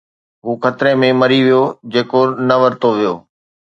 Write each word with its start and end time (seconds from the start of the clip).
هو 0.45 0.51
خطري 0.63 0.91
۾ 1.03 1.09
مري 1.19 1.39
ويو 1.45 1.63
جيڪو 1.93 2.21
نه 2.47 2.55
ورتو 2.61 2.89
ويو 2.97 3.15